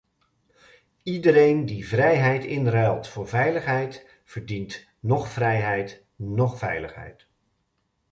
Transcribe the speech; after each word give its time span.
Iedereen 1.03 1.65
die 1.65 1.87
vrijheid 1.87 2.43
inruilt 2.45 3.07
voor 3.07 3.27
veiligheid 3.27 4.07
verdient 4.23 4.87
noch 4.99 5.27
vrijheid, 5.29 6.05
noch 6.15 6.57
veiligheid. 6.57 7.27